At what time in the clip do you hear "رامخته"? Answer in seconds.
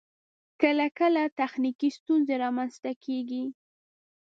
2.43-2.91